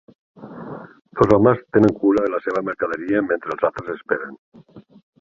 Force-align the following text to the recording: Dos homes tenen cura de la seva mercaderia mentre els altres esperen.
Dos 1.19 1.29
homes 1.35 1.61
tenen 1.77 1.95
cura 1.99 2.25
de 2.25 2.33
la 2.37 2.41
seva 2.49 2.65
mercaderia 2.73 3.25
mentre 3.31 3.57
els 3.57 3.71
altres 3.73 3.95
esperen. 3.99 4.39